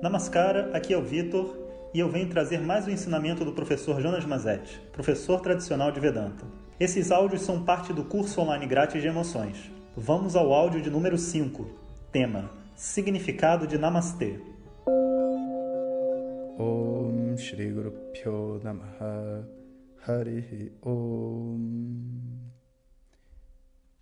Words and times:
Namaskara, 0.00 0.70
aqui 0.76 0.94
é 0.94 0.96
o 0.96 1.02
Vitor 1.02 1.90
e 1.92 1.98
eu 1.98 2.08
venho 2.08 2.28
trazer 2.28 2.60
mais 2.60 2.86
um 2.86 2.90
ensinamento 2.90 3.44
do 3.44 3.52
professor 3.52 4.00
Jonas 4.00 4.24
Mazetti, 4.24 4.80
professor 4.92 5.40
tradicional 5.40 5.90
de 5.90 5.98
Vedanta. 5.98 6.46
Esses 6.78 7.10
áudios 7.10 7.42
são 7.42 7.64
parte 7.64 7.92
do 7.92 8.04
curso 8.04 8.40
online 8.40 8.64
grátis 8.64 9.02
de 9.02 9.08
emoções. 9.08 9.68
Vamos 9.96 10.36
ao 10.36 10.52
áudio 10.52 10.80
de 10.80 10.88
número 10.88 11.18
5, 11.18 11.66
tema 12.12 12.48
Significado 12.76 13.66
de 13.66 13.76
Namastê. 13.76 14.38
Om 16.56 17.36
Shri 17.36 17.72
Guru 17.72 17.90
Pyo 18.12 18.60
Namaha 18.62 19.48
Harihi 20.06 20.72
Om 20.80 21.58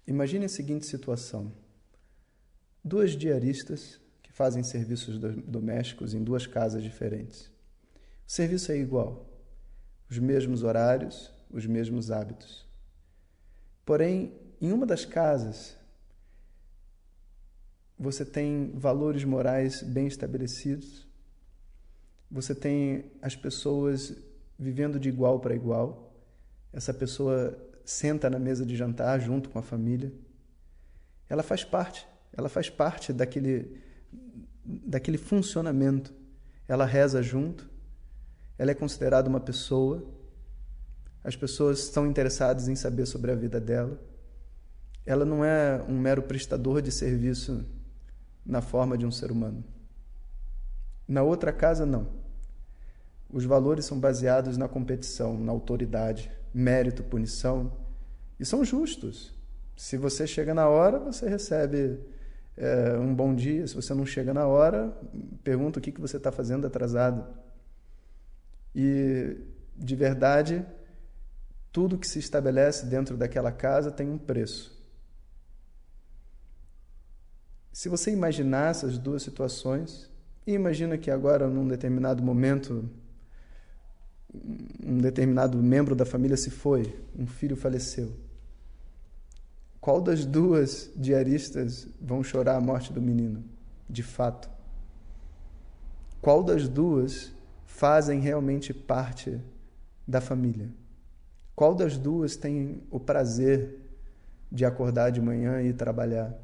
Imagine 0.06 0.44
a 0.44 0.48
seguinte 0.50 0.84
situação. 0.84 1.52
Duas 2.84 3.16
diaristas 3.16 3.98
fazem 4.37 4.62
serviços 4.62 5.18
domésticos 5.18 6.12
em 6.12 6.23
duas 6.23 6.46
casas 6.46 6.82
diferentes. 6.82 7.50
O 8.29 8.31
serviço 8.31 8.71
é 8.71 8.77
igual, 8.77 9.27
os 10.11 10.18
mesmos 10.18 10.63
horários, 10.63 11.32
os 11.50 11.64
mesmos 11.64 12.11
hábitos. 12.11 12.68
Porém, 13.82 14.39
em 14.61 14.71
uma 14.72 14.85
das 14.85 15.07
casas, 15.07 15.75
você 17.99 18.27
tem 18.27 18.72
valores 18.75 19.25
morais 19.25 19.82
bem 19.82 20.07
estabelecidos, 20.07 21.08
você 22.30 22.55
tem 22.55 23.11
as 23.22 23.35
pessoas 23.35 24.14
vivendo 24.58 25.00
de 25.00 25.08
igual 25.08 25.41
para 25.41 25.55
igual, 25.55 26.14
essa 26.75 26.93
pessoa 26.93 27.58
senta 27.86 28.29
na 28.29 28.39
mesa 28.39 28.66
de 28.66 28.77
jantar 28.77 29.18
junto 29.18 29.49
com 29.49 29.58
a 29.58 29.63
família, 29.63 30.13
ela 31.27 31.43
faz 31.43 31.64
parte, 31.64 32.06
ela 32.36 32.50
faz 32.50 32.69
parte 32.69 33.14
daquele, 33.14 33.86
daquele 34.66 35.19
funcionamento, 35.19 36.12
ela 36.66 36.84
reza 36.84 37.22
junto, 37.22 37.69
ela 38.58 38.70
é 38.70 38.74
considerada 38.74 39.28
uma 39.28 39.41
pessoa, 39.41 40.04
as 41.22 41.36
pessoas 41.36 41.80
estão 41.80 42.06
interessadas 42.06 42.68
em 42.68 42.74
saber 42.74 43.06
sobre 43.06 43.30
a 43.30 43.34
vida 43.34 43.60
dela, 43.60 44.00
ela 45.04 45.24
não 45.24 45.44
é 45.44 45.84
um 45.88 45.98
mero 45.98 46.22
prestador 46.22 46.82
de 46.82 46.91
serviço 46.91 47.64
na 48.44 48.60
forma 48.60 48.98
de 48.98 49.06
um 49.06 49.10
ser 49.10 49.30
humano. 49.30 49.64
Na 51.06 51.22
outra 51.22 51.52
casa, 51.52 51.86
não. 51.86 52.08
Os 53.30 53.44
valores 53.44 53.84
são 53.84 53.98
baseados 53.98 54.56
na 54.56 54.69
competição, 54.69 55.38
na 55.38 55.52
autoridade, 55.52 56.30
mérito, 56.52 57.04
punição, 57.04 57.72
e 58.38 58.44
são 58.44 58.64
justos. 58.64 59.32
Se 59.76 59.96
você 59.96 60.26
chega 60.26 60.54
na 60.54 60.69
hora, 60.69 60.98
você 60.98 61.28
recebe 61.28 61.98
é, 62.56 62.96
um 62.98 63.14
bom 63.14 63.34
dia. 63.34 63.66
Se 63.66 63.74
você 63.74 63.92
não 63.92 64.06
chega 64.06 64.32
na 64.32 64.46
hora, 64.46 64.96
pergunta 65.44 65.78
o 65.78 65.82
que, 65.82 65.92
que 65.92 66.00
você 66.00 66.16
está 66.16 66.32
fazendo 66.32 66.66
atrasado. 66.66 67.26
E, 68.74 69.36
de 69.76 69.96
verdade, 69.96 70.64
tudo 71.72 71.98
que 71.98 72.08
se 72.08 72.18
estabelece 72.18 72.86
dentro 72.86 73.16
daquela 73.16 73.52
casa 73.52 73.90
tem 73.90 74.08
um 74.08 74.18
preço. 74.18 74.74
Se 77.72 77.88
você 77.90 78.10
imaginar 78.10 78.70
essas 78.70 78.96
duas 78.96 79.22
situações, 79.22 80.10
e 80.46 80.52
imagina 80.52 80.96
que 80.96 81.10
agora, 81.10 81.46
num 81.48 81.68
determinado 81.68 82.22
momento, 82.22 82.88
um 84.82 84.98
determinado 84.98 85.58
membro 85.62 85.94
da 85.94 86.06
família 86.06 86.36
se 86.36 86.50
foi, 86.50 86.98
um 87.18 87.26
filho 87.26 87.56
faleceu. 87.56 88.25
Qual 89.86 90.00
das 90.00 90.26
duas 90.26 90.90
diaristas 90.96 91.86
vão 92.00 92.20
chorar 92.20 92.56
a 92.56 92.60
morte 92.60 92.92
do 92.92 93.00
menino, 93.00 93.44
de 93.88 94.02
fato? 94.02 94.50
Qual 96.20 96.42
das 96.42 96.68
duas 96.68 97.32
fazem 97.64 98.18
realmente 98.18 98.74
parte 98.74 99.40
da 100.04 100.20
família? 100.20 100.70
Qual 101.54 101.72
das 101.72 101.96
duas 101.96 102.34
tem 102.34 102.82
o 102.91 102.98
prazer 102.98 103.78
de 104.50 104.64
acordar 104.64 105.10
de 105.10 105.20
manhã 105.20 105.62
e 105.62 105.72
trabalhar? 105.72 106.34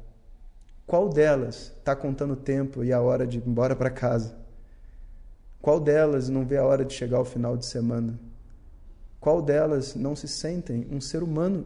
Qual 0.87 1.09
delas 1.09 1.73
está 1.77 1.93
contando 1.97 2.35
o 2.35 2.37
tempo 2.37 2.81
e 2.81 2.93
a 2.93 3.01
hora 3.01 3.27
de 3.27 3.39
ir 3.39 3.43
embora 3.45 3.75
para 3.75 3.89
casa? 3.89 4.37
Qual 5.61 5.81
delas 5.81 6.29
não 6.29 6.45
vê 6.45 6.55
a 6.55 6.65
hora 6.65 6.85
de 6.85 6.93
chegar 6.93 7.17
ao 7.17 7.25
final 7.25 7.57
de 7.57 7.65
semana? 7.65 8.17
Qual 9.23 9.41
delas 9.41 9.95
não 9.95 10.17
se 10.17 10.27
sentem 10.27 10.85
um 10.91 10.99
ser 10.99 11.23
humano 11.23 11.65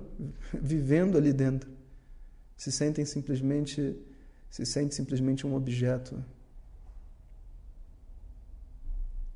vivendo 0.53 1.17
ali 1.17 1.33
dentro? 1.33 1.67
Se 2.55 2.71
sentem 2.71 3.03
simplesmente 3.03 3.97
se 4.47 4.63
sente 4.63 4.93
simplesmente 4.93 5.47
um 5.47 5.55
objeto. 5.55 6.23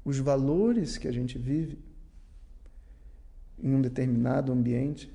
Os 0.06 0.20
valores 0.20 1.00
que 1.00 1.08
a 1.08 1.12
gente 1.12 1.40
vive 1.40 1.80
em 3.58 3.74
um 3.74 3.82
determinado 3.82 4.52
ambiente 4.52 5.12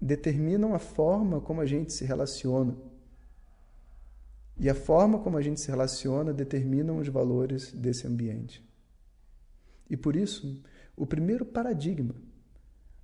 determinam 0.00 0.74
a 0.74 0.80
forma 0.80 1.40
como 1.40 1.60
a 1.60 1.66
gente 1.66 1.92
se 1.92 2.04
relaciona. 2.04 2.76
E 4.58 4.68
a 4.68 4.74
forma 4.74 5.20
como 5.20 5.38
a 5.38 5.42
gente 5.42 5.60
se 5.60 5.68
relaciona 5.68 6.32
determinam 6.32 6.98
os 6.98 7.06
valores 7.06 7.70
desse 7.70 8.04
ambiente. 8.04 8.68
E 9.88 9.96
por 9.96 10.16
isso, 10.16 10.60
o 10.96 11.06
primeiro 11.06 11.46
paradigma, 11.46 12.16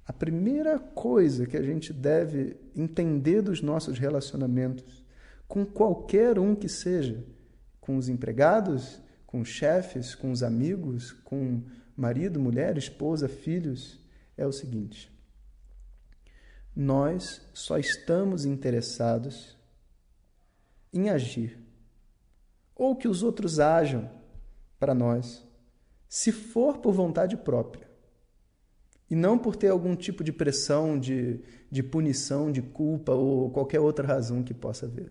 a 0.09 0.13
primeira 0.13 0.79
coisa 0.79 1.47
que 1.47 1.55
a 1.55 1.63
gente 1.63 1.93
deve 1.93 2.57
entender 2.75 3.43
dos 3.43 3.61
nossos 3.61 3.99
relacionamentos, 3.99 5.05
com 5.47 5.67
qualquer 5.67 6.39
um 6.39 6.55
que 6.55 6.67
seja, 6.67 7.23
com 7.79 7.99
os 7.99 8.09
empregados, 8.09 9.03
com 9.27 9.43
os 9.43 9.49
chefes, 9.49 10.15
com 10.15 10.31
os 10.31 10.43
amigos, 10.43 11.13
com 11.13 11.63
marido, 11.95 12.41
mulher, 12.41 12.79
esposa, 12.79 13.29
filhos, 13.29 14.03
é 14.35 14.47
o 14.47 14.53
seguinte: 14.53 15.13
nós 16.75 17.43
só 17.53 17.77
estamos 17.77 18.47
interessados 18.47 19.59
em 20.91 21.11
agir, 21.11 21.59
ou 22.75 22.97
que 22.97 23.09
os 23.09 23.23
outros 23.23 23.61
ajam 23.61 24.11
para 24.79 24.95
nós, 24.95 25.47
se 26.09 26.33
for 26.33 26.79
por 26.79 26.95
vontade 26.95 27.37
própria, 27.37 27.88
e 29.11 29.17
não 29.17 29.39
por 29.39 29.57
ter 29.57 29.69
algum 29.69 29.97
tipo 29.97 30.23
de 30.23 30.33
pressão, 30.33 30.99
de, 30.99 31.41
de 31.71 31.83
punição, 31.83 32.53
de 32.53 32.61
culpa 32.61 33.13
ou 33.13 33.51
qualquer 33.51 33.81
outra 33.81 34.07
razão 34.07 34.43
que 34.43 34.53
possa 34.53 34.87
haver. 34.87 35.11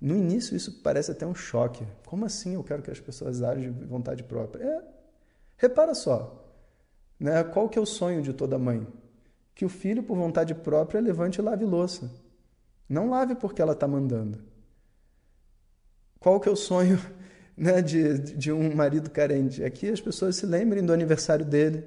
No 0.00 0.14
início, 0.14 0.56
isso 0.56 0.80
parece 0.82 1.10
até 1.10 1.26
um 1.26 1.34
choque. 1.34 1.84
Como 2.06 2.24
assim 2.24 2.54
eu 2.54 2.62
quero 2.62 2.82
que 2.82 2.90
as 2.90 3.00
pessoas 3.00 3.42
ajam 3.42 3.72
de 3.72 3.84
vontade 3.84 4.22
própria? 4.22 4.62
É, 4.64 4.82
repara 5.56 5.94
só, 5.94 6.46
né? 7.18 7.42
qual 7.42 7.68
que 7.68 7.78
é 7.78 7.82
o 7.82 7.86
sonho 7.86 8.22
de 8.22 8.32
toda 8.32 8.58
mãe? 8.58 8.86
Que 9.54 9.64
o 9.64 9.68
filho, 9.68 10.04
por 10.04 10.16
vontade 10.16 10.54
própria, 10.54 11.00
levante 11.00 11.40
e 11.40 11.42
lave 11.42 11.64
louça. 11.64 12.08
Não 12.88 13.10
lave 13.10 13.34
porque 13.34 13.60
ela 13.60 13.72
está 13.72 13.88
mandando. 13.88 14.38
Qual 16.20 16.38
que 16.38 16.48
é 16.48 16.52
o 16.52 16.56
sonho 16.56 16.98
né, 17.56 17.82
de, 17.82 18.18
de 18.18 18.52
um 18.52 18.74
marido 18.74 19.10
carente? 19.10 19.64
É 19.64 19.70
que 19.70 19.88
as 19.88 20.00
pessoas 20.00 20.36
se 20.36 20.46
lembrem 20.46 20.84
do 20.84 20.92
aniversário 20.92 21.44
dele. 21.44 21.84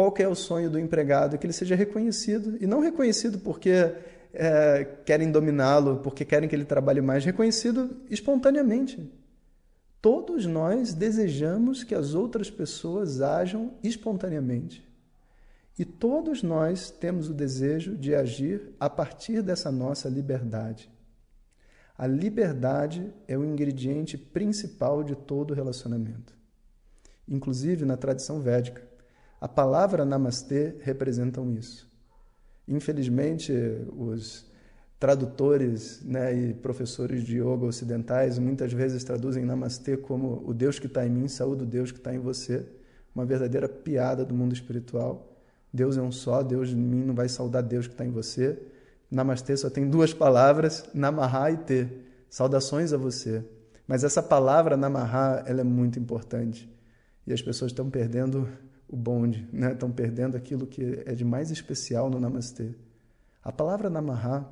Qual 0.00 0.10
que 0.10 0.22
é 0.22 0.28
o 0.28 0.34
sonho 0.34 0.70
do 0.70 0.78
empregado? 0.78 1.36
Que 1.36 1.44
ele 1.44 1.52
seja 1.52 1.74
reconhecido. 1.74 2.56
E 2.58 2.66
não 2.66 2.80
reconhecido 2.80 3.38
porque 3.38 3.92
é, 4.32 4.82
querem 5.04 5.30
dominá-lo, 5.30 5.98
porque 5.98 6.24
querem 6.24 6.48
que 6.48 6.56
ele 6.56 6.64
trabalhe 6.64 7.02
mais. 7.02 7.22
Reconhecido 7.22 7.98
espontaneamente. 8.08 9.12
Todos 10.00 10.46
nós 10.46 10.94
desejamos 10.94 11.84
que 11.84 11.94
as 11.94 12.14
outras 12.14 12.50
pessoas 12.50 13.20
ajam 13.20 13.74
espontaneamente. 13.82 14.82
E 15.78 15.84
todos 15.84 16.42
nós 16.42 16.90
temos 16.90 17.28
o 17.28 17.34
desejo 17.34 17.94
de 17.94 18.14
agir 18.14 18.74
a 18.80 18.88
partir 18.88 19.42
dessa 19.42 19.70
nossa 19.70 20.08
liberdade. 20.08 20.90
A 21.98 22.06
liberdade 22.06 23.12
é 23.28 23.36
o 23.36 23.44
ingrediente 23.44 24.16
principal 24.16 25.04
de 25.04 25.14
todo 25.14 25.52
relacionamento. 25.52 26.34
Inclusive, 27.28 27.84
na 27.84 27.98
tradição 27.98 28.40
védica, 28.40 28.88
a 29.40 29.48
palavra 29.48 30.04
namastê 30.04 30.74
representam 30.80 31.50
isso. 31.52 31.88
Infelizmente, 32.68 33.52
os 33.96 34.46
tradutores 34.98 36.02
né, 36.04 36.34
e 36.34 36.54
professores 36.54 37.24
de 37.24 37.38
yoga 37.38 37.64
ocidentais 37.64 38.38
muitas 38.38 38.70
vezes 38.70 39.02
traduzem 39.02 39.46
namastê 39.46 39.96
como 39.96 40.42
o 40.46 40.52
Deus 40.52 40.78
que 40.78 40.86
está 40.86 41.06
em 41.06 41.10
mim, 41.10 41.26
saúde 41.26 41.62
o 41.62 41.66
Deus 41.66 41.90
que 41.90 41.98
está 41.98 42.14
em 42.14 42.18
você. 42.18 42.66
Uma 43.14 43.24
verdadeira 43.24 43.66
piada 43.66 44.26
do 44.26 44.34
mundo 44.34 44.52
espiritual. 44.52 45.26
Deus 45.72 45.96
é 45.96 46.02
um 46.02 46.12
só, 46.12 46.42
Deus 46.42 46.68
em 46.68 46.76
mim 46.76 47.02
não 47.02 47.14
vai 47.14 47.28
saudar 47.28 47.62
Deus 47.62 47.86
que 47.86 47.94
está 47.94 48.04
em 48.04 48.10
você. 48.10 48.60
Namastê 49.10 49.56
só 49.56 49.70
tem 49.70 49.88
duas 49.88 50.12
palavras, 50.12 50.84
Namaha 50.92 51.50
e 51.50 51.56
Te. 51.56 51.88
Saudações 52.28 52.92
a 52.92 52.96
você. 52.96 53.42
Mas 53.88 54.04
essa 54.04 54.22
palavra 54.22 54.76
Namaha, 54.76 55.42
ela 55.46 55.62
é 55.62 55.64
muito 55.64 55.98
importante. 55.98 56.70
E 57.26 57.32
as 57.32 57.40
pessoas 57.40 57.72
estão 57.72 57.88
perdendo 57.88 58.46
o 58.90 58.96
bonde, 58.96 59.48
né? 59.52 59.72
estão 59.72 59.90
perdendo 59.90 60.36
aquilo 60.36 60.66
que 60.66 61.02
é 61.06 61.14
de 61.14 61.24
mais 61.24 61.52
especial 61.52 62.10
no 62.10 62.18
Namastê. 62.18 62.74
A 63.40 63.52
palavra 63.52 63.88
Namaha 63.88 64.50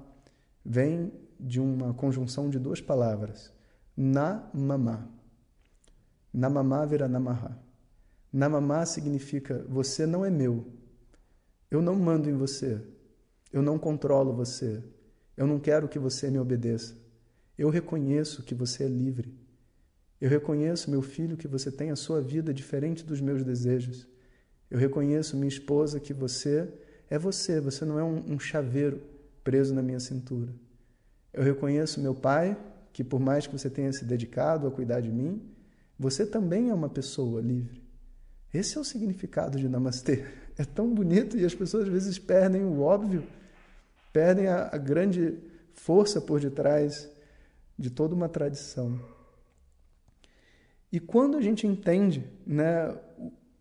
vem 0.64 1.12
de 1.40 1.61
uma 1.61 1.93
conjunção 1.93 2.49
de 2.49 2.56
duas 2.56 2.81
palavras, 2.81 3.52
Namamá. 3.96 5.08
Namamá 6.32 6.87
vira 6.87 7.08
Namaha. 7.08 7.58
Namamá 8.32 8.87
significa 8.87 9.67
você 9.69 10.06
não 10.06 10.25
é 10.25 10.31
meu. 10.31 10.73
Eu 11.69 11.82
não 11.82 11.96
mando 11.96 12.31
em 12.31 12.34
você. 12.34 12.81
Eu 13.52 13.61
não 13.61 13.76
controlo 13.76 14.32
você. 14.32 14.84
Eu 15.37 15.49
não 15.49 15.58
quero 15.58 15.88
que 15.88 15.99
você 15.99 16.31
me 16.31 16.38
obedeça. 16.38 16.96
Eu 17.56 17.70
reconheço 17.70 18.44
que 18.44 18.55
você 18.55 18.84
é 18.84 18.88
livre. 18.88 19.37
Eu 20.20 20.31
reconheço, 20.31 20.91
meu 20.91 21.02
filho, 21.02 21.37
que 21.37 21.49
você 21.49 21.73
tem 21.73 21.91
a 21.91 21.96
sua 21.96 22.20
vida 22.20 22.55
diferente 22.55 23.05
dos 23.05 23.20
meus 23.20 23.43
desejos. 23.43 24.06
Eu 24.70 24.79
reconheço, 24.79 25.37
minha 25.37 25.49
esposa, 25.49 25.99
que 25.99 26.12
você 26.12 26.69
é 27.11 27.19
você, 27.19 27.61
você 27.61 27.85
não 27.85 27.99
é 27.99 28.05
um, 28.05 28.35
um 28.35 28.38
chaveiro 28.38 29.00
preso 29.43 29.75
na 29.75 29.82
minha 29.82 30.00
cintura. 30.00 30.53
Eu 31.32 31.43
reconheço, 31.43 32.00
meu 32.00 32.15
pai, 32.15 32.56
que 32.93 33.03
por 33.03 33.20
mais 33.20 33.47
que 33.47 33.53
você 33.53 33.70
tenha 33.70 33.93
se 33.93 34.05
dedicado 34.05 34.67
a 34.67 34.70
cuidar 34.70 35.00
de 35.00 35.11
mim, 35.11 35.41
você 35.99 36.26
também 36.26 36.69
é 36.69 36.75
uma 36.75 36.88
pessoa 36.88 37.41
livre. 37.41 37.82
Esse 38.53 38.76
é 38.76 38.81
o 38.81 38.85
significado 38.85 39.59
de 39.59 39.69
Namastê. 39.69 40.25
É 40.56 40.65
tão 40.65 40.93
bonito 40.93 41.37
e 41.37 41.44
as 41.44 41.55
pessoas 41.55 41.85
às 41.85 41.88
vezes 41.88 42.19
perdem 42.19 42.65
o 42.65 42.81
óbvio, 42.81 43.23
perdem 44.12 44.49
a, 44.49 44.70
a 44.73 44.76
grande 44.76 45.38
força 45.73 46.20
por 46.20 46.41
detrás 46.41 47.09
de 47.79 47.91
toda 47.91 48.15
uma 48.15 48.29
tradição. 48.29 49.00
E 50.91 50.99
quando 50.99 51.37
a 51.37 51.41
gente 51.41 51.67
entende 51.67 52.25
né, 52.47 52.97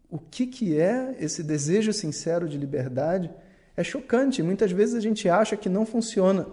o, 0.10 0.18
que, 0.18 0.48
que 0.48 0.80
é 0.80 1.16
esse 1.20 1.44
desejo 1.44 1.92
sincero 1.92 2.48
de 2.48 2.58
liberdade, 2.58 3.30
é 3.76 3.84
chocante. 3.84 4.42
Muitas 4.42 4.72
vezes 4.72 4.96
a 4.96 5.00
gente 5.00 5.28
acha 5.28 5.58
que 5.58 5.70
não 5.70 5.86
funciona. 5.86 6.48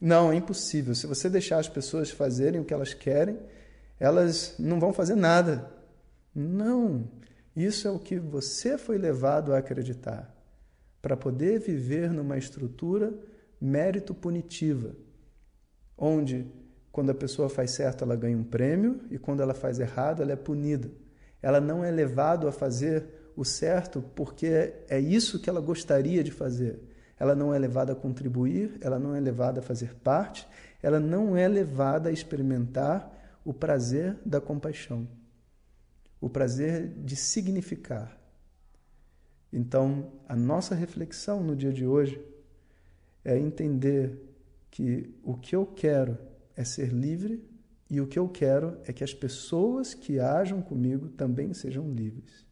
Não, 0.00 0.32
é 0.32 0.36
impossível. 0.36 0.94
Se 0.94 1.06
você 1.06 1.28
deixar 1.28 1.58
as 1.58 1.68
pessoas 1.68 2.10
fazerem 2.10 2.60
o 2.60 2.64
que 2.64 2.74
elas 2.74 2.94
querem, 2.94 3.38
elas 3.98 4.54
não 4.58 4.78
vão 4.78 4.92
fazer 4.92 5.14
nada. 5.14 5.70
Não. 6.34 7.08
Isso 7.54 7.88
é 7.88 7.90
o 7.90 7.98
que 7.98 8.18
você 8.18 8.76
foi 8.76 8.98
levado 8.98 9.54
a 9.54 9.58
acreditar 9.58 10.32
para 11.00 11.16
poder 11.16 11.60
viver 11.60 12.10
numa 12.10 12.36
estrutura 12.36 13.14
mérito-punitiva, 13.60 14.94
onde 15.96 16.46
quando 16.92 17.10
a 17.10 17.14
pessoa 17.14 17.48
faz 17.48 17.70
certo 17.70 18.04
ela 18.04 18.16
ganha 18.16 18.36
um 18.36 18.44
prêmio 18.44 19.00
e 19.10 19.18
quando 19.18 19.40
ela 19.40 19.54
faz 19.54 19.78
errado 19.78 20.22
ela 20.22 20.32
é 20.32 20.36
punida. 20.36 20.90
Ela 21.42 21.60
não 21.60 21.84
é 21.84 21.90
levado 21.90 22.48
a 22.48 22.52
fazer 22.52 23.06
o 23.36 23.44
certo 23.44 24.02
porque 24.14 24.74
é 24.88 24.98
isso 24.98 25.38
que 25.38 25.50
ela 25.50 25.60
gostaria 25.60 26.24
de 26.24 26.30
fazer. 26.30 26.80
Ela 27.18 27.34
não 27.34 27.52
é 27.52 27.58
levada 27.58 27.92
a 27.92 27.96
contribuir, 27.96 28.78
ela 28.80 28.98
não 28.98 29.14
é 29.14 29.20
levada 29.20 29.60
a 29.60 29.62
fazer 29.62 29.94
parte, 29.96 30.46
ela 30.82 31.00
não 31.00 31.36
é 31.36 31.48
levada 31.48 32.08
a 32.08 32.12
experimentar 32.12 33.12
o 33.44 33.54
prazer 33.54 34.16
da 34.24 34.40
compaixão, 34.40 35.08
o 36.20 36.28
prazer 36.28 36.88
de 36.88 37.16
significar. 37.16 38.18
Então, 39.52 40.12
a 40.28 40.36
nossa 40.36 40.74
reflexão 40.74 41.42
no 41.42 41.56
dia 41.56 41.72
de 41.72 41.86
hoje 41.86 42.20
é 43.24 43.38
entender 43.38 44.20
que 44.70 45.14
o 45.22 45.34
que 45.34 45.56
eu 45.56 45.64
quero 45.64 46.18
é 46.54 46.64
ser 46.64 46.88
livre 46.88 47.42
e 47.88 48.00
o 48.00 48.06
que 48.06 48.18
eu 48.18 48.28
quero 48.28 48.78
é 48.84 48.92
que 48.92 49.04
as 49.04 49.14
pessoas 49.14 49.94
que 49.94 50.18
ajam 50.18 50.60
comigo 50.60 51.08
também 51.10 51.54
sejam 51.54 51.90
livres. 51.90 52.44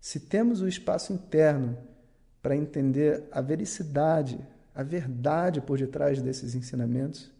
Se 0.00 0.20
temos 0.20 0.60
o 0.60 0.68
espaço 0.68 1.12
interno 1.12 1.76
para 2.40 2.56
entender 2.56 3.24
a 3.30 3.40
vericidade, 3.40 4.38
a 4.74 4.82
verdade 4.82 5.60
por 5.60 5.78
detrás 5.78 6.20
desses 6.22 6.54
ensinamentos, 6.54 7.32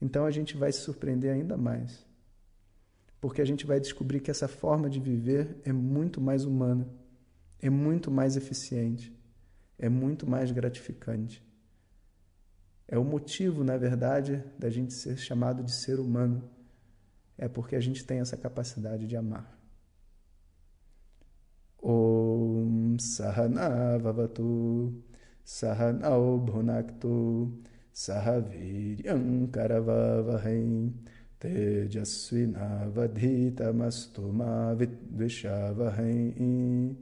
então 0.00 0.24
a 0.24 0.30
gente 0.30 0.56
vai 0.56 0.72
se 0.72 0.80
surpreender 0.80 1.32
ainda 1.32 1.56
mais. 1.56 2.04
Porque 3.20 3.40
a 3.40 3.44
gente 3.44 3.66
vai 3.66 3.78
descobrir 3.78 4.20
que 4.20 4.30
essa 4.30 4.48
forma 4.48 4.90
de 4.90 4.98
viver 4.98 5.56
é 5.64 5.72
muito 5.72 6.20
mais 6.20 6.44
humana, 6.44 6.88
é 7.60 7.70
muito 7.70 8.10
mais 8.10 8.36
eficiente, 8.36 9.16
é 9.78 9.88
muito 9.88 10.28
mais 10.28 10.50
gratificante. 10.50 11.40
É 12.92 12.98
o 12.98 13.02
motivo, 13.02 13.64
na 13.64 13.76
verdade, 13.78 14.44
da 14.58 14.68
gente 14.68 14.92
ser 14.92 15.16
chamado 15.16 15.64
de 15.64 15.72
ser 15.72 15.98
humano. 15.98 16.42
É 17.38 17.48
porque 17.48 17.74
a 17.74 17.80
gente 17.80 18.04
tem 18.04 18.20
essa 18.20 18.36
capacidade 18.36 19.06
de 19.06 19.16
amar. 19.16 19.58
Om 21.82 22.98
Sahana 22.98 23.98
Vavatu 23.98 24.92
Sahanao 25.42 26.38
Bhunaktu 26.38 27.50
Sahaviryam 27.94 29.48
Karavavahai 29.50 30.92
Tejasvinavadhitamastu 31.40 34.30
ma 34.34 34.74
vidvishavahai 34.74 36.94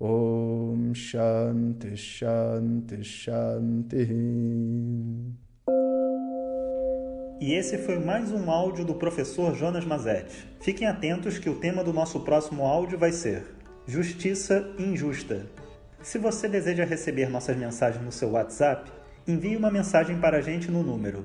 Om 0.00 0.92
Shanti 0.92 1.96
Shanti 1.96 3.04
Shanti 3.04 4.08
E 7.40 7.54
esse 7.54 7.78
foi 7.78 8.00
mais 8.00 8.32
um 8.32 8.50
áudio 8.50 8.84
do 8.84 8.96
professor 8.96 9.54
Jonas 9.54 9.84
Mazetti. 9.84 10.48
Fiquem 10.60 10.88
atentos 10.88 11.38
que 11.38 11.48
o 11.48 11.60
tema 11.60 11.84
do 11.84 11.92
nosso 11.92 12.18
próximo 12.20 12.64
áudio 12.64 12.98
vai 12.98 13.12
ser 13.12 13.44
Justiça 13.86 14.68
Injusta. 14.80 15.46
Se 16.02 16.18
você 16.18 16.48
deseja 16.48 16.84
receber 16.84 17.30
nossas 17.30 17.56
mensagens 17.56 18.04
no 18.04 18.10
seu 18.10 18.32
WhatsApp, 18.32 18.90
envie 19.28 19.56
uma 19.56 19.70
mensagem 19.70 20.18
para 20.18 20.38
a 20.38 20.40
gente 20.40 20.72
no 20.72 20.82
número 20.82 21.24